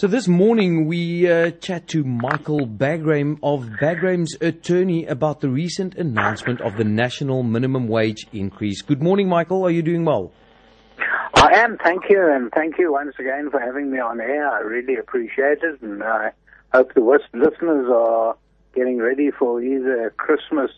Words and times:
So 0.00 0.06
this 0.06 0.26
morning 0.26 0.86
we 0.86 1.30
uh, 1.30 1.50
chat 1.50 1.86
to 1.88 2.04
Michael 2.04 2.66
Bagraim 2.66 3.38
of 3.42 3.66
Bagraim's 3.82 4.34
attorney 4.40 5.04
about 5.04 5.42
the 5.42 5.50
recent 5.50 5.94
announcement 5.96 6.62
of 6.62 6.78
the 6.78 6.84
national 6.84 7.42
minimum 7.42 7.86
wage 7.86 8.26
increase. 8.32 8.80
Good 8.80 9.02
morning, 9.02 9.28
Michael. 9.28 9.62
Are 9.62 9.70
you 9.70 9.82
doing 9.82 10.06
well? 10.06 10.32
I 11.34 11.50
am, 11.56 11.76
thank 11.84 12.04
you, 12.08 12.32
and 12.32 12.50
thank 12.50 12.78
you 12.78 12.90
once 12.92 13.14
again 13.18 13.50
for 13.50 13.60
having 13.60 13.90
me 13.90 13.98
on 13.98 14.22
air. 14.22 14.48
I 14.48 14.60
really 14.60 14.96
appreciate 14.96 15.58
it, 15.62 15.82
and 15.82 16.02
I 16.02 16.32
hope 16.72 16.94
the 16.94 17.02
listeners 17.02 17.86
are 17.94 18.38
getting 18.74 19.00
ready 19.00 19.30
for 19.30 19.62
either 19.62 20.14
Christmas 20.16 20.70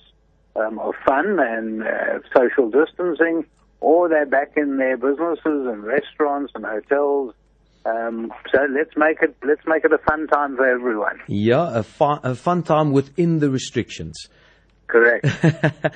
um, 0.57 0.81
of 0.81 0.95
fun 1.07 1.39
and 1.39 1.85
uh, 1.85 2.19
social 2.37 2.69
distancing, 2.69 3.47
or 3.79 4.09
they're 4.09 4.27
back 4.27 4.55
in 4.57 4.79
their 4.79 4.97
businesses 4.97 5.39
and 5.45 5.85
restaurants 5.85 6.51
and 6.57 6.65
hotels. 6.65 7.35
Um, 7.85 8.33
so 8.53 8.61
let's 8.71 8.97
make 8.97 9.23
it 9.23 9.37
let's 9.43 9.67
make 9.67 9.85
it 9.85 9.93
a 9.93 9.99
fun 9.99 10.27
time 10.29 10.57
for 10.57 10.69
everyone. 10.69 11.21
Yeah, 11.27 11.79
a 11.79 11.83
fun, 11.83 12.21
a 12.23 12.35
fun 12.35 12.63
time 12.63 12.93
within 12.93 13.41
the 13.41 13.51
restrictions. 13.51 14.29
Correct. 14.93 15.27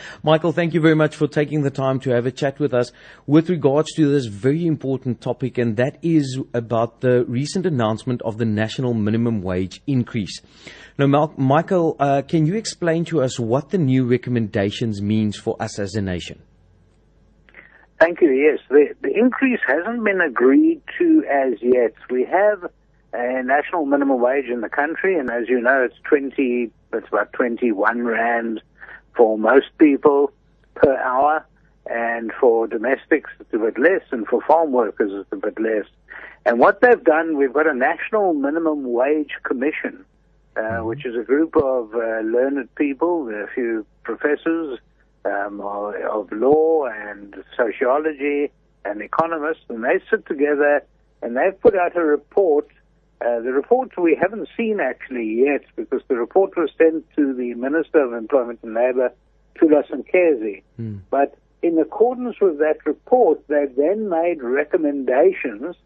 Michael, 0.23 0.53
thank 0.53 0.73
you 0.73 0.81
very 0.81 0.95
much 0.95 1.17
for 1.17 1.29
taking 1.29 1.63
the 1.63 1.71
time 1.71 2.01
to 2.01 2.11
have 2.11 2.25
a 2.25 2.31
chat 2.31 2.59
with 2.59 2.73
us 2.73 2.93
with 3.27 3.51
regards 3.51 3.93
to 3.93 4.09
this 4.11 4.25
very 4.25 4.67
important 4.67 5.21
topic, 5.21 5.59
and 5.59 5.77
that 5.77 5.99
is 6.03 6.41
about 6.55 7.03
the 7.03 7.25
recent 7.27 7.67
announcement 7.67 8.23
of 8.23 8.39
the 8.39 8.47
national 8.47 8.95
minimum 8.95 9.43
wage 9.43 9.83
increase. 9.87 10.41
Now, 10.97 11.09
Mal- 11.09 11.35
Michael, 11.37 11.97
uh, 12.01 12.23
can 12.23 12.47
you 12.47 12.55
explain 12.55 13.05
to 13.07 13.21
us 13.21 13.39
what 13.39 13.69
the 13.69 13.77
new 13.77 14.07
recommendations 14.07 15.03
means 15.03 15.37
for 15.37 15.61
us 15.61 15.79
as 15.79 15.95
a 15.95 16.01
nation? 16.01 16.41
Thank 17.99 18.21
you. 18.21 18.31
Yes, 18.31 18.59
the, 18.69 18.95
the 19.01 19.17
increase 19.17 19.61
hasn't 19.67 20.05
been 20.05 20.21
agreed 20.21 20.83
to 20.99 21.25
as 21.31 21.55
yet. 21.63 21.95
We 22.11 22.25
have 22.25 22.71
a 23.13 23.43
national 23.43 23.87
minimum 23.87 24.21
wage 24.21 24.47
in 24.47 24.61
the 24.61 24.69
country, 24.69 25.19
and 25.19 25.31
as 25.31 25.49
you 25.49 25.61
know, 25.61 25.83
it's 25.83 25.97
twenty. 26.05 26.71
It's 26.93 27.09
about 27.09 27.33
twenty-one 27.33 28.03
rand 28.03 28.61
for 29.17 29.39
most 29.39 29.67
people 29.79 30.33
per 30.75 30.95
hour, 30.99 31.47
and 31.87 32.33
for 32.39 32.67
domestics 32.67 33.31
it's 33.41 33.53
a 33.55 33.59
bit 33.59 33.79
less, 33.79 34.03
and 34.11 34.27
for 34.27 34.43
farm 34.43 34.73
workers 34.73 35.13
it's 35.13 35.33
a 35.33 35.37
bit 35.37 35.59
less. 35.59 35.87
And 36.45 36.59
what 36.59 36.81
they've 36.81 37.03
done, 37.03 37.37
we've 37.37 37.53
got 37.53 37.67
a 37.67 37.75
national 37.75 38.35
minimum 38.35 38.93
wage 38.93 39.33
commission, 39.43 40.05
uh, 40.57 40.61
mm-hmm. 40.61 40.87
which 40.87 41.07
is 41.07 41.17
a 41.17 41.23
group 41.23 41.57
of 41.57 41.95
uh, 41.95 42.21
learned 42.21 42.73
people, 42.75 43.29
a 43.29 43.47
few 43.55 43.87
professors 44.05 44.79
um, 45.27 45.61
of 45.61 46.31
law 46.33 46.87
and 46.87 47.35
sociology 47.57 48.51
and 48.85 49.03
economists, 49.03 49.65
and 49.69 49.83
they 49.85 50.01
sit 50.11 50.27
together 50.27 50.85
and 51.23 51.37
they've 51.37 51.59
put 51.61 51.75
out 51.75 51.97
a 51.97 52.05
report. 52.05 52.69
Uh, 53.21 53.41
the 53.41 53.53
report 53.53 53.91
we 53.97 54.15
haven't 54.21 54.49
seen 54.57 54.79
actually 54.79 55.45
yet 55.47 55.63
because 55.75 56.03
the 56.09 56.17
report 56.17 56.57
was 56.57 56.71
sent 56.77 57.05
to 57.17 57.35
the 57.35 57.55
Minister 57.55 58.01
of 58.05 58.13
Employment 58.13 58.61
and 58.63 58.75
Labour, 58.75 59.11
Thulas 59.57 59.91
Nxesi. 59.91 60.63
Mm. 60.79 61.01
But 61.11 61.37
in 61.63 61.79
accordance 61.79 62.37
with 62.41 62.59
that 62.59 62.85
report, 62.85 63.41
they 63.49 63.67
then 63.77 64.09
made 64.11 64.43
recommendations 64.43 65.77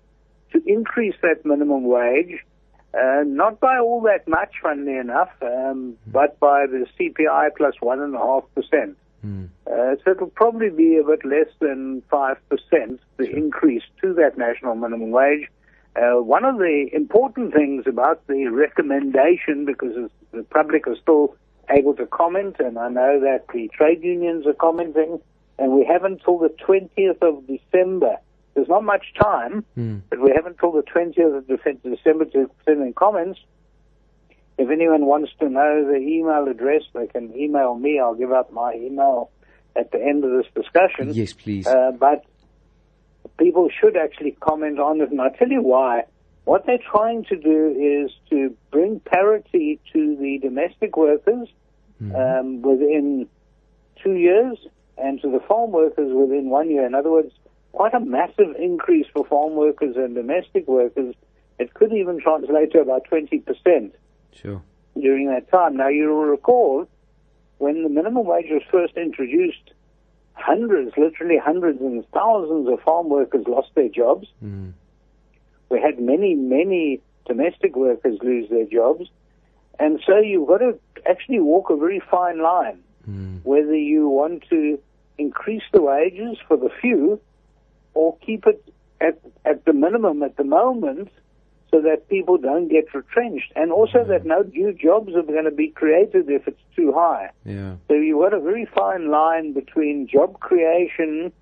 to 0.53 0.63
increase 0.67 1.15
that 1.23 1.45
minimum 1.45 1.85
wage, 1.85 2.45
uh, 2.93 3.23
not 3.25 3.61
by 3.61 3.79
all 3.79 4.01
that 4.03 4.27
much, 4.27 4.55
funnily 4.61 4.97
enough, 4.97 5.31
um, 5.41 5.49
mm. 5.49 5.97
but 6.09 6.39
by 6.41 6.67
the 6.67 6.87
CPI 6.99 7.51
plus 7.57 7.75
1.5%. 7.81 8.97
Mm. 9.25 9.49
Uh, 9.67 9.97
so 10.05 10.13
it'll 10.13 10.29
probably 10.29 10.71
be 10.71 10.97
a 10.97 11.05
bit 11.05 11.25
less 11.25 11.49
than 11.61 12.03
5%, 12.11 12.37
the 12.51 12.99
sure. 13.19 13.37
increase 13.37 13.83
to 14.01 14.15
that 14.15 14.39
national 14.39 14.75
minimum 14.75 15.11
wage. 15.11 15.49
Uh, 15.97 16.23
one 16.23 16.45
of 16.45 16.59
the 16.59 16.89
important 16.93 17.53
things 17.53 17.85
about 17.87 18.27
the 18.29 18.47
recommendation, 18.47 19.65
because 19.65 20.11
the 20.33 20.43
public 20.45 20.87
are 20.87 20.97
still 20.97 21.37
able 21.69 21.95
to 21.95 22.07
comment, 22.07 22.57
and 22.59 22.79
I 22.79 22.89
know 22.89 23.21
that 23.21 23.47
the 23.53 23.69
trade 23.69 24.03
unions 24.03 24.47
are 24.47 24.55
commenting, 24.55 25.21
and 25.59 25.73
we 25.73 25.85
have 25.85 26.05
until 26.05 26.39
the 26.39 26.55
20th 26.67 27.21
of 27.23 27.47
December. 27.47 28.17
There's 28.55 28.69
not 28.69 28.85
much 28.85 29.13
time, 29.21 29.65
mm. 29.77 30.01
but 30.11 30.21
we 30.21 30.33
have 30.35 30.47
until 30.47 30.73
the 30.73 30.83
20th 30.83 31.39
of 31.39 31.47
December 31.47 32.25
to 32.27 32.51
send 32.65 32.83
in 32.83 32.93
comments. 32.95 33.41
If 34.59 34.71
anyone 34.71 35.07
wants 35.07 35.33
to 35.41 35.49
know 35.49 35.87
the 35.87 35.97
email 35.97 36.47
address, 36.49 36.83
they 36.93 37.07
can 37.07 37.35
email 37.37 37.75
me. 37.75 37.99
I'll 37.99 38.15
give 38.15 38.33
out 38.33 38.53
my 38.53 38.75
email 38.75 39.31
at 39.77 39.91
the 39.91 39.99
end 40.03 40.25
of 40.25 40.31
this 40.33 40.47
discussion. 40.55 41.15
Yes, 41.15 41.33
please. 41.33 41.67
Uh, 41.67 41.93
but 41.99 42.25
people 43.39 43.69
should 43.81 43.97
actually 43.97 44.33
comment 44.33 44.79
on 44.79 45.01
it, 45.01 45.11
and 45.11 45.21
I'll 45.21 45.31
tell 45.31 45.49
you 45.49 45.63
why. 45.63 46.05
What 46.45 46.67
they're 46.67 46.79
trying 46.79 47.25
to 47.27 47.37
do 47.37 48.05
is 48.05 48.11
to 48.31 48.55
bring 48.71 49.01
parity 49.01 49.81
to 49.93 50.17
the 50.17 50.39
domestic 50.39 50.97
workers 50.97 51.49
mm-hmm. 52.03 52.15
um, 52.15 52.63
within 52.63 53.29
two 54.03 54.15
years 54.15 54.59
and 54.99 55.21
to 55.23 55.31
the 55.31 55.41
farm 55.41 55.71
workers 55.71 56.13
within 56.13 56.51
one 56.51 56.71
year. 56.71 56.87
In 56.87 56.95
other 56.95 57.11
words, 57.11 57.33
quite 57.73 57.95
a 57.95 58.01
massive 58.01 58.55
increase 58.59 59.07
for 59.13 59.25
farm 59.25 59.55
workers 59.55 59.97
and 59.97 60.15
domestic 60.15 60.67
workers. 60.67 61.15
It 61.59 61.75
could 61.75 61.93
even 61.93 62.21
translate 62.21 62.73
to 62.73 62.81
about 62.81 63.07
20%. 63.11 63.93
Sure. 64.35 64.63
During 64.99 65.29
that 65.29 65.51
time. 65.51 65.77
Now, 65.77 65.89
you'll 65.89 66.15
recall 66.15 66.89
when 67.59 67.83
the 67.83 67.89
minimum 67.89 68.27
wage 68.27 68.47
was 68.51 68.63
first 68.71 68.97
introduced, 68.97 69.73
hundreds, 70.35 70.93
literally 70.97 71.39
hundreds 71.39 71.81
and 71.81 72.05
thousands 72.11 72.69
of 72.69 72.81
farm 72.81 73.09
workers 73.09 73.45
lost 73.47 73.69
their 73.75 73.89
jobs. 73.89 74.29
Mm. 74.43 74.73
We 75.69 75.81
had 75.81 76.01
many, 76.01 76.35
many 76.35 77.01
domestic 77.27 77.77
workers 77.77 78.19
lose 78.23 78.49
their 78.49 78.67
jobs. 78.67 79.09
And 79.79 80.01
so 80.07 80.19
you've 80.19 80.49
got 80.49 80.59
to 80.59 80.79
actually 81.09 81.41
walk 81.41 81.71
a 81.71 81.77
very 81.77 82.03
fine 82.11 82.43
line 82.43 82.83
mm. 83.09 83.41
whether 83.45 83.77
you 83.77 84.09
want 84.09 84.45
to 84.51 84.79
increase 85.19 85.63
the 85.73 85.83
wages 85.83 86.39
for 86.47 86.57
the 86.57 86.71
few 86.81 87.21
or 87.95 88.17
keep 88.19 88.47
it 88.47 88.63
at, 89.01 89.19
at 89.45 89.65
the 89.65 89.73
minimum 89.73 90.23
at 90.23 90.37
the 90.37 90.45
moment 90.45 91.11
so 91.71 91.81
that 91.83 92.09
people 92.09 92.37
don't 92.37 92.69
get 92.69 92.93
retrenched, 92.95 93.53
and 93.55 93.73
also 93.73 94.05
that 94.05 94.25
no 94.25 94.43
new 94.43 94.73
jobs 94.73 95.15
are 95.15 95.23
going 95.23 95.45
to 95.45 95.51
be 95.51 95.69
created 95.69 96.29
if 96.29 96.47
it's 96.49 96.61
too 96.75 96.93
high. 96.93 97.31
Yeah. 97.45 97.77
So 97.89 97.95
you've 97.95 98.19
got 98.19 98.35
a 98.35 98.41
very 98.41 98.67
fine 98.67 99.11
line 99.11 99.53
between 99.53 100.09
job 100.09 100.41
creation 100.41 101.33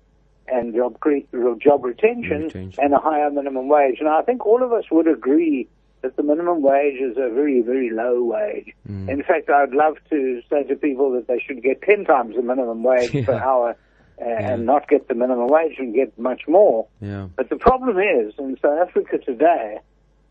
and 0.47 0.75
job 0.75 0.99
cre- 0.99 1.25
job 1.59 1.83
retention, 1.83 2.43
retention, 2.43 2.83
and 2.83 2.93
a 2.93 2.99
higher 2.99 3.29
minimum 3.31 3.67
wage. 3.67 3.97
And 3.99 4.09
I 4.09 4.21
think 4.21 4.45
all 4.45 4.63
of 4.63 4.71
us 4.71 4.85
would 4.91 5.07
agree 5.07 5.67
that 6.01 6.15
the 6.15 6.23
minimum 6.23 6.61
wage 6.61 6.99
is 7.01 7.17
a 7.17 7.29
very, 7.29 7.61
very 7.61 7.89
low 7.89 8.23
wage. 8.23 8.73
Mm. 8.89 9.09
In 9.09 9.23
fact, 9.23 9.49
I'd 9.49 9.71
love 9.71 9.97
to 10.09 10.41
say 10.49 10.63
to 10.63 10.75
people 10.75 11.11
that 11.13 11.27
they 11.27 11.39
should 11.39 11.61
get 11.61 11.81
10 11.81 12.05
times 12.05 12.35
the 12.35 12.41
minimum 12.41 12.83
wage 12.83 13.13
yeah. 13.13 13.25
per 13.25 13.33
hour 13.33 13.75
and 14.17 14.41
yeah. 14.41 14.55
not 14.55 14.87
get 14.87 15.07
the 15.07 15.15
minimum 15.15 15.47
wage 15.47 15.75
and 15.77 15.93
get 15.93 16.17
much 16.17 16.43
more. 16.47 16.87
Yeah. 17.01 17.27
But 17.35 17.49
the 17.49 17.57
problem 17.57 17.97
is, 17.97 18.33
in 18.37 18.57
South 18.61 18.87
Africa 18.87 19.17
today, 19.17 19.79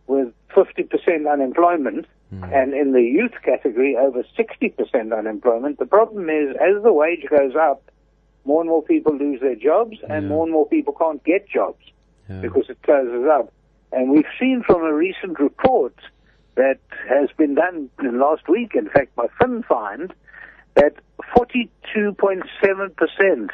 with 0.08 0.32
50% 0.56 1.30
unemployment, 1.30 2.06
mm. 2.34 2.52
and 2.52 2.74
in 2.74 2.90
the 2.92 3.02
youth 3.02 3.34
category, 3.44 3.96
over 3.96 4.24
60% 4.36 5.16
unemployment. 5.16 5.78
The 5.78 5.86
problem 5.86 6.28
is, 6.30 6.56
as 6.56 6.82
the 6.82 6.92
wage 6.92 7.24
goes 7.30 7.54
up, 7.54 7.88
more 8.44 8.62
and 8.62 8.70
more 8.70 8.82
people 8.82 9.16
lose 9.16 9.40
their 9.40 9.54
jobs, 9.54 9.98
and 10.08 10.24
yeah. 10.24 10.28
more 10.28 10.42
and 10.44 10.52
more 10.52 10.66
people 10.66 10.94
can't 10.94 11.22
get 11.22 11.48
jobs 11.48 11.84
yeah. 12.28 12.40
because 12.40 12.68
it 12.68 12.82
closes 12.82 13.28
up. 13.30 13.52
And 13.92 14.10
we've 14.10 14.26
seen 14.40 14.64
from 14.66 14.82
a 14.82 14.92
recent 14.92 15.38
report 15.38 15.94
that 16.56 16.80
has 17.08 17.28
been 17.36 17.54
done 17.54 17.88
last 18.02 18.48
week, 18.48 18.74
in 18.74 18.88
fact, 18.88 19.14
by 19.14 19.28
FinFind, 19.40 20.10
that 20.74 20.96
42.7% 21.36 23.50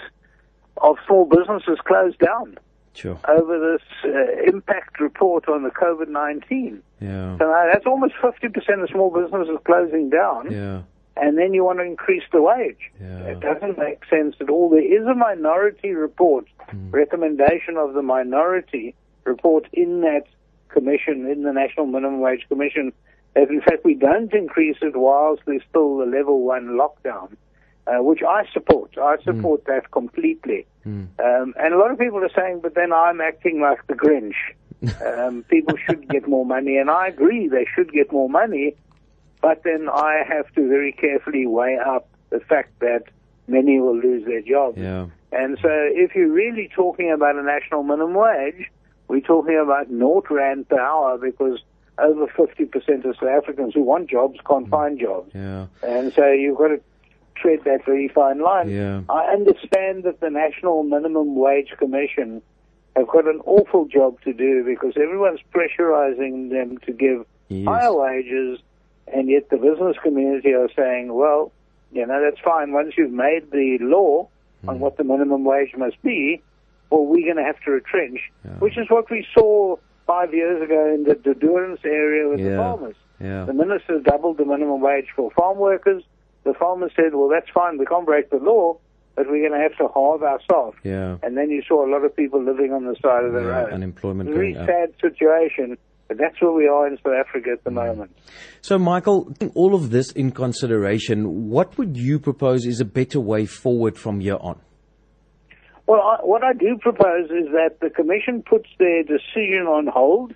of 0.78 0.96
small 1.06 1.26
businesses 1.26 1.78
closed 1.84 2.18
down 2.18 2.56
sure. 2.94 3.18
over 3.28 3.58
this 3.58 3.82
uh, 4.04 4.42
impact 4.46 5.00
report 5.00 5.48
on 5.48 5.62
the 5.62 5.70
COVID 5.70 6.08
19. 6.08 6.82
Yeah. 7.00 7.38
So 7.38 7.52
uh, 7.52 7.66
that's 7.72 7.86
almost 7.86 8.14
50% 8.22 8.82
of 8.82 8.88
small 8.90 9.10
businesses 9.10 9.58
closing 9.64 10.10
down. 10.10 10.50
Yeah. 10.50 10.82
And 11.16 11.38
then 11.38 11.54
you 11.54 11.64
want 11.64 11.78
to 11.78 11.84
increase 11.84 12.24
the 12.32 12.42
wage. 12.42 12.90
Yeah. 13.00 13.18
It 13.26 13.40
doesn't 13.40 13.78
make 13.78 14.04
sense 14.10 14.34
at 14.40 14.50
all. 14.50 14.68
There 14.70 14.80
is 14.80 15.06
a 15.06 15.14
minority 15.14 15.90
report, 15.90 16.46
mm. 16.70 16.92
recommendation 16.92 17.76
of 17.76 17.94
the 17.94 18.02
minority 18.02 18.96
report 19.24 19.68
in 19.72 20.00
that 20.00 20.24
commission, 20.68 21.26
in 21.30 21.44
the 21.44 21.52
National 21.52 21.86
Minimum 21.86 22.20
Wage 22.20 22.46
Commission, 22.48 22.92
that 23.34 23.48
in 23.48 23.60
fact 23.60 23.84
we 23.84 23.94
don't 23.94 24.32
increase 24.32 24.76
it 24.82 24.96
whilst 24.96 25.42
there's 25.46 25.62
still 25.68 25.98
the 25.98 26.06
level 26.06 26.40
one 26.42 26.78
lockdown 26.78 27.36
uh, 27.86 28.02
which 28.02 28.22
I 28.22 28.46
support. 28.52 28.96
I 28.98 29.16
hmm. 29.16 29.24
support 29.24 29.64
mm. 29.64 29.66
that 29.66 29.90
completely. 29.90 30.66
Mm. 30.86 31.08
Um, 31.18 31.54
and 31.58 31.74
a 31.74 31.78
lot 31.78 31.90
of 31.90 31.98
people 31.98 32.18
are 32.18 32.30
saying, 32.34 32.60
but 32.62 32.74
then 32.74 32.92
I'm 32.92 33.20
acting 33.20 33.60
like 33.60 33.86
the 33.86 33.94
Grinch. 33.94 34.34
Um, 35.02 35.44
people 35.48 35.76
should 35.86 36.06
get 36.10 36.28
more 36.28 36.44
money, 36.44 36.76
and 36.76 36.90
I 36.90 37.08
agree 37.08 37.48
they 37.48 37.66
should 37.74 37.90
get 37.90 38.12
more 38.12 38.28
money, 38.28 38.76
but 39.40 39.62
then 39.62 39.88
I 39.88 40.24
have 40.28 40.52
to 40.56 40.68
very 40.68 40.92
carefully 40.92 41.46
weigh 41.46 41.78
up 41.78 42.06
the 42.28 42.40
fact 42.40 42.80
that 42.80 43.04
many 43.46 43.80
will 43.80 43.96
lose 43.96 44.26
their 44.26 44.42
jobs. 44.42 44.76
Yeah. 44.76 45.06
And 45.32 45.58
so 45.62 45.68
if 45.70 46.14
you're 46.14 46.30
really 46.30 46.70
talking 46.74 47.10
about 47.10 47.36
a 47.36 47.42
national 47.42 47.82
minimum 47.82 48.14
wage, 48.14 48.70
we're 49.08 49.20
talking 49.20 49.58
about 49.58 49.90
naught 49.90 50.30
rand 50.30 50.68
per 50.68 50.78
hour 50.78 51.18
because 51.18 51.60
over 51.98 52.26
50% 52.26 53.04
of 53.04 53.16
South 53.16 53.28
Africans 53.28 53.74
who 53.74 53.82
want 53.82 54.10
jobs 54.10 54.38
can't 54.46 54.68
find 54.68 54.98
jobs. 54.98 55.30
Yeah. 55.34 55.66
And 55.82 56.12
so 56.12 56.30
you've 56.30 56.58
got 56.58 56.68
to 56.68 56.80
tread 57.36 57.60
that 57.64 57.84
very 57.84 58.08
fine 58.08 58.40
line. 58.40 58.70
Yeah. 58.70 59.02
I 59.08 59.24
understand 59.32 60.04
that 60.04 60.20
the 60.20 60.30
National 60.30 60.82
Minimum 60.82 61.34
Wage 61.36 61.72
Commission 61.78 62.42
have 62.96 63.08
got 63.08 63.26
an 63.26 63.40
awful 63.44 63.86
job 63.86 64.20
to 64.22 64.32
do 64.32 64.64
because 64.64 64.94
everyone's 64.96 65.40
pressurizing 65.54 66.50
them 66.50 66.78
to 66.86 66.92
give 66.92 67.26
Yes. 67.48 67.66
higher 67.68 67.92
wages, 67.94 68.60
and 69.12 69.28
yet 69.28 69.50
the 69.50 69.56
business 69.58 69.96
community 70.02 70.52
are 70.54 70.68
saying, 70.74 71.12
well, 71.12 71.52
you 71.92 72.06
know, 72.06 72.20
that's 72.22 72.40
fine. 72.40 72.72
Once 72.72 72.94
you've 72.96 73.12
made 73.12 73.50
the 73.50 73.78
law 73.80 74.28
Hmm. 74.62 74.70
on 74.70 74.80
what 74.80 74.96
the 74.96 75.04
minimum 75.04 75.44
wage 75.44 75.74
must 75.76 76.00
be, 76.02 76.40
well, 76.90 77.04
we're 77.04 77.24
going 77.24 77.36
to 77.36 77.44
have 77.44 77.60
to 77.64 77.70
retrench, 77.72 78.20
Yeah. 78.44 78.52
which 78.60 78.78
is 78.78 78.88
what 78.88 79.10
we 79.10 79.26
saw 79.34 79.76
five 80.06 80.32
years 80.32 80.62
ago 80.62 80.94
in 80.94 81.04
the, 81.04 81.14
De 81.16 81.34
Doorns 81.34 81.80
area 81.84 82.28
with 82.28 82.38
the 82.40 82.56
farmers. 82.56 82.96
Yeah. 83.20 83.44
The 83.44 83.52
minister 83.54 83.98
doubled 84.00 84.38
the 84.38 84.44
minimum 84.44 84.80
wage 84.80 85.08
for 85.14 85.30
farm 85.32 85.58
workers. 85.58 86.02
The 86.44 86.54
farmer 86.54 86.90
said, 86.94 87.14
well, 87.14 87.28
that's 87.28 87.50
fine. 87.54 87.78
We 87.78 87.86
can't 87.86 88.04
break 88.06 88.30
the 88.30 88.36
law, 88.36 88.78
but 89.16 89.26
we're 89.28 89.48
going 89.48 89.58
to 89.58 89.62
have 89.66 89.76
to 89.78 89.88
halve 89.94 90.22
ourselves. 90.22 90.76
Yeah. 90.82 91.16
And 91.22 91.36
then 91.36 91.50
you 91.50 91.62
saw 91.66 91.86
a 91.86 91.90
lot 91.90 92.04
of 92.04 92.14
people 92.14 92.42
living 92.44 92.72
on 92.72 92.84
the 92.84 92.96
side 93.02 93.24
of 93.24 93.32
the 93.32 93.40
Yeah, 93.40 93.62
road. 93.64 93.72
unemployment 93.72 94.30
Very 94.30 94.52
going 94.52 94.62
up. 94.62 94.68
sad 94.68 94.92
situation, 95.00 95.78
but 96.08 96.18
that's 96.18 96.40
where 96.42 96.52
we 96.52 96.68
are 96.68 96.86
in 96.86 96.98
South 96.98 97.14
Africa 97.14 97.50
at 97.52 97.64
the 97.64 97.70
Mm. 97.70 97.86
moment. 97.86 98.10
So, 98.60 98.78
Michael, 98.78 99.32
all 99.54 99.74
of 99.74 99.90
this 99.90 100.12
in 100.12 100.32
consideration, 100.32 101.48
what 101.48 101.78
would 101.78 101.96
you 101.96 102.18
propose 102.18 102.66
is 102.66 102.80
a 102.80 102.84
better 102.84 103.20
way 103.20 103.46
forward 103.46 103.96
from 103.96 104.20
here 104.20 104.36
on? 104.40 104.58
Well, 105.86 106.00
I, 106.00 106.16
what 106.24 106.42
I 106.42 106.52
do 106.54 106.76
propose 106.80 107.30
is 107.30 107.46
that 107.52 107.78
the 107.80 107.90
Commission 107.90 108.42
puts 108.42 108.68
their 108.78 109.02
decision 109.02 109.66
on 109.66 109.86
hold 109.86 110.34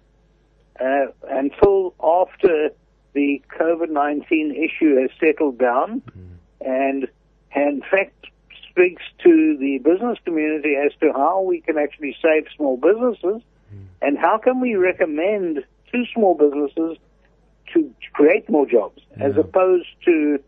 uh, 0.80 1.06
until 1.30 1.94
after 2.02 2.70
the 3.14 3.42
COVID 3.58 3.90
19 3.90 4.52
issue 4.52 4.96
has 5.00 5.10
settled 5.18 5.58
down 5.58 6.02
and, 6.60 7.08
and, 7.54 7.82
in 7.82 7.82
fact, 7.90 8.26
speaks 8.70 9.02
to 9.24 9.56
the 9.58 9.78
business 9.78 10.18
community 10.24 10.76
as 10.76 10.92
to 11.00 11.12
how 11.12 11.40
we 11.40 11.60
can 11.60 11.78
actually 11.78 12.16
save 12.22 12.46
small 12.56 12.76
businesses 12.76 13.42
and 14.00 14.16
how 14.18 14.38
can 14.38 14.60
we 14.60 14.74
recommend 14.76 15.64
to 15.92 16.04
small 16.14 16.34
businesses 16.34 16.96
to 17.72 17.92
create 18.12 18.48
more 18.48 18.66
jobs 18.66 19.02
as 19.18 19.36
opposed 19.36 19.88
to 20.04 20.38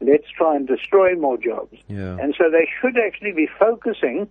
let's 0.00 0.28
try 0.36 0.54
and 0.54 0.68
destroy 0.68 1.14
more 1.16 1.36
jobs. 1.36 1.76
Yeah. 1.88 2.16
And 2.20 2.34
so 2.38 2.50
they 2.50 2.68
should 2.80 2.96
actually 2.98 3.32
be 3.32 3.48
focusing 3.58 4.28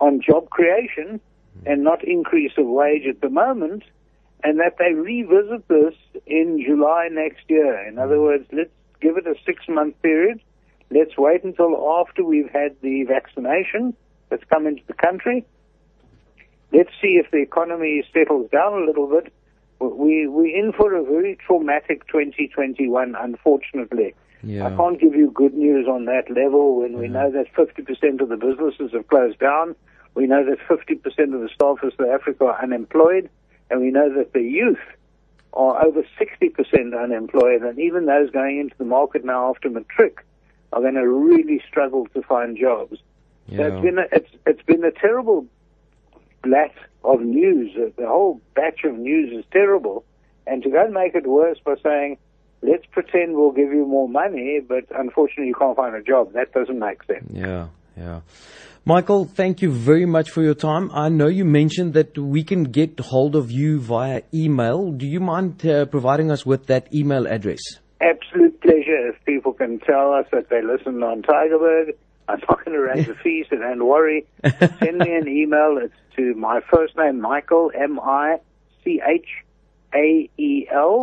on 0.00 0.20
job 0.20 0.50
creation 0.50 1.20
and 1.64 1.82
not 1.82 2.04
increase 2.04 2.52
of 2.56 2.66
wage 2.66 3.06
at 3.06 3.20
the 3.20 3.30
moment, 3.30 3.82
and 4.44 4.60
that 4.60 4.76
they 4.78 4.92
revisit 4.92 5.66
this 5.68 5.94
in 6.26 6.62
July 6.64 7.08
next 7.10 7.44
year. 7.48 7.86
In 7.86 7.94
hmm. 7.94 8.00
other 8.00 8.20
words, 8.20 8.46
let's 8.52 8.70
give 9.00 9.16
it 9.16 9.26
a 9.26 9.34
six 9.44 9.64
month 9.68 10.00
period. 10.02 10.40
Let's 10.90 11.16
wait 11.18 11.42
until 11.42 12.00
after 12.00 12.24
we've 12.24 12.50
had 12.50 12.76
the 12.80 13.04
vaccination 13.04 13.94
that's 14.28 14.44
come 14.44 14.66
into 14.66 14.82
the 14.86 14.94
country. 14.94 15.44
Let's 16.72 16.90
see 17.00 17.20
if 17.22 17.30
the 17.30 17.38
economy 17.38 18.04
settles 18.12 18.50
down 18.50 18.82
a 18.82 18.86
little 18.86 19.08
bit. 19.08 19.32
We, 19.80 20.26
we're 20.26 20.56
in 20.56 20.72
for 20.72 20.94
a 20.94 21.02
very 21.02 21.36
traumatic 21.46 22.06
2021, 22.08 23.14
unfortunately. 23.18 24.14
Yeah. 24.42 24.66
I 24.66 24.76
can't 24.76 25.00
give 25.00 25.14
you 25.14 25.30
good 25.30 25.54
news 25.54 25.86
on 25.88 26.04
that 26.06 26.30
level 26.30 26.80
when 26.80 26.98
we 26.98 27.08
know 27.08 27.30
that 27.30 27.52
50% 27.54 28.20
of 28.20 28.28
the 28.28 28.36
businesses 28.36 28.92
have 28.92 29.08
closed 29.08 29.38
down. 29.38 29.74
We 30.14 30.26
know 30.26 30.44
that 30.44 30.58
50% 30.68 31.02
of 31.34 31.40
the 31.40 31.48
staff 31.54 31.82
of 31.82 31.92
South 31.98 32.08
Africa 32.08 32.44
are 32.46 32.62
unemployed. 32.62 33.28
And 33.70 33.80
we 33.80 33.90
know 33.90 34.12
that 34.14 34.32
the 34.32 34.42
youth 34.42 34.78
are 35.52 35.84
over 35.84 36.02
60% 36.20 37.02
unemployed. 37.02 37.62
And 37.62 37.78
even 37.78 38.06
those 38.06 38.30
going 38.30 38.60
into 38.60 38.76
the 38.78 38.84
market 38.84 39.24
now 39.24 39.50
after 39.50 39.70
matric 39.70 40.24
are 40.72 40.80
going 40.80 40.94
to 40.94 41.08
really 41.08 41.62
struggle 41.66 42.06
to 42.14 42.22
find 42.22 42.56
jobs. 42.56 42.98
So 43.56 43.62
it's 43.62 43.82
been 43.82 43.98
a, 43.98 44.06
it's, 44.10 44.30
it's 44.44 44.62
been 44.62 44.84
a 44.84 44.90
terrible 44.90 45.46
blat 46.42 46.74
of 47.04 47.20
news. 47.20 47.72
The 47.96 48.06
whole 48.06 48.40
batch 48.54 48.84
of 48.84 48.94
news 48.98 49.38
is 49.38 49.44
terrible. 49.52 50.04
And 50.46 50.62
to 50.62 50.70
go 50.70 50.84
and 50.84 50.92
make 50.92 51.14
it 51.14 51.26
worse 51.26 51.58
by 51.64 51.76
saying, 51.82 52.18
let's 52.62 52.86
pretend 52.86 53.36
we'll 53.36 53.52
give 53.52 53.72
you 53.72 53.86
more 53.86 54.08
money, 54.08 54.60
but 54.60 54.84
unfortunately 54.96 55.46
you 55.48 55.54
can't 55.54 55.76
find 55.76 55.94
a 55.94 56.02
job, 56.02 56.32
that 56.32 56.52
doesn't 56.52 56.78
make 56.78 57.02
sense. 57.04 57.30
Yeah, 57.32 57.68
yeah. 57.96 58.20
Michael, 58.84 59.24
thank 59.24 59.62
you 59.62 59.70
very 59.72 60.06
much 60.06 60.30
for 60.30 60.42
your 60.42 60.54
time. 60.54 60.90
I 60.92 61.08
know 61.08 61.26
you 61.26 61.44
mentioned 61.44 61.94
that 61.94 62.16
we 62.16 62.44
can 62.44 62.64
get 62.64 63.00
hold 63.00 63.34
of 63.34 63.50
you 63.50 63.80
via 63.80 64.22
email. 64.32 64.92
Do 64.92 65.06
you 65.06 65.18
mind 65.18 65.66
uh, 65.66 65.86
providing 65.86 66.30
us 66.30 66.46
with 66.46 66.66
that 66.66 66.94
email 66.94 67.26
address? 67.26 67.58
Absolute 68.00 68.60
pleasure 68.60 69.08
if 69.08 69.24
people 69.24 69.52
can 69.54 69.80
tell 69.80 70.12
us 70.12 70.26
that 70.30 70.50
they 70.50 70.62
listened 70.62 71.02
on 71.02 71.22
Tygerberg. 71.22 71.94
I'm 72.28 72.40
not 72.48 72.64
going 72.64 72.76
to 72.76 72.82
raise 72.82 73.08
a 73.08 73.14
fee, 73.14 73.44
so 73.48 73.56
don't 73.56 73.84
worry. 73.86 74.26
Send 74.44 74.98
me 74.98 75.14
an 75.14 75.28
email. 75.28 75.78
It's 75.82 75.94
to 76.16 76.34
my 76.34 76.60
first 76.72 76.96
name, 76.96 77.20
Michael, 77.20 77.70
M-I-C-H-A-E-L, 77.74 78.38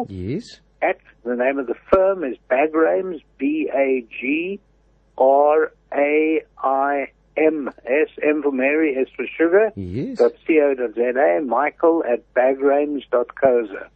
Yes. 0.09 0.59
at 0.81 0.97
the 1.23 1.35
name 1.35 1.59
of 1.59 1.67
the 1.67 1.75
firm 1.91 2.23
is 2.23 2.35
Bagraims, 2.49 3.21
B-A-G-R-A-I-M-S, 3.37 4.59
M 7.45 8.41
for 8.41 8.51
Mary, 8.51 8.95
S 8.99 9.07
for 9.15 9.25
sugar, 9.37 9.71
Yes. 9.75 10.17
dot 10.17 10.33
co.za, 10.47 11.41
Michael 11.45 12.03
at 12.11 12.21
bagraims.coza. 12.33 13.87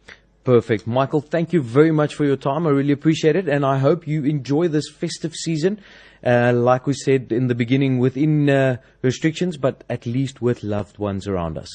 Perfect. 0.44 0.86
Michael, 0.86 1.20
thank 1.20 1.52
you 1.52 1.60
very 1.62 1.90
much 1.90 2.14
for 2.14 2.24
your 2.24 2.36
time. 2.36 2.66
I 2.66 2.70
really 2.70 2.92
appreciate 2.92 3.36
it. 3.36 3.48
And 3.48 3.66
I 3.66 3.78
hope 3.78 4.06
you 4.06 4.24
enjoy 4.24 4.68
this 4.68 4.88
festive 4.90 5.34
season. 5.34 5.80
Uh, 6.24 6.52
like 6.54 6.86
we 6.86 6.94
said 6.94 7.30
in 7.32 7.46
the 7.48 7.54
beginning, 7.54 7.98
within 7.98 8.48
uh, 8.50 8.78
restrictions, 9.02 9.56
but 9.56 9.84
at 9.88 10.06
least 10.06 10.40
with 10.42 10.62
loved 10.64 10.98
ones 10.98 11.28
around 11.28 11.58
us. 11.58 11.68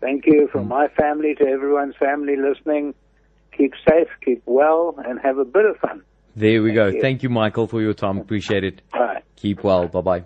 Thank 0.00 0.24
you 0.26 0.48
from 0.50 0.66
my 0.68 0.88
family 0.88 1.34
to 1.36 1.44
everyone's 1.46 1.94
family 1.96 2.34
listening. 2.36 2.94
Keep 3.56 3.74
safe, 3.88 4.08
keep 4.24 4.42
well, 4.46 4.96
and 5.06 5.20
have 5.20 5.38
a 5.38 5.44
bit 5.44 5.64
of 5.66 5.76
fun. 5.76 6.02
There 6.34 6.62
we 6.62 6.72
go. 6.72 6.86
you. 6.86 7.00
Thank 7.00 7.22
you, 7.22 7.28
Michael, 7.28 7.66
for 7.66 7.80
your 7.82 7.92
time. 7.94 8.18
Appreciate 8.18 8.64
it. 8.64 8.80
Bye. 8.90 9.22
Keep 9.36 9.62
well. 9.64 9.86
Bye 9.86 10.00
bye. 10.00 10.20